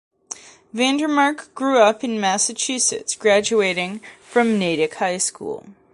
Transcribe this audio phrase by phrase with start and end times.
[0.73, 5.67] Vandermark grew up in Massachusetts, graduating from Natick High School.